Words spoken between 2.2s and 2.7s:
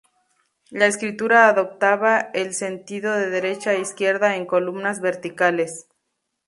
el